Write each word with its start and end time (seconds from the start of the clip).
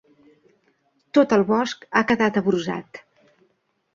Tot 1.17 1.35
el 1.35 1.43
bosc 1.51 1.85
ha 1.99 2.03
quedat 2.13 2.39
abrusat. 2.41 3.03